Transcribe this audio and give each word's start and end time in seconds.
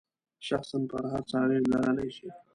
شخصاً 0.47 0.77
پر 0.89 1.03
هر 1.11 1.21
څه 1.29 1.35
اغیز 1.45 1.65
لرلای 1.71 2.09
شي. 2.17 2.27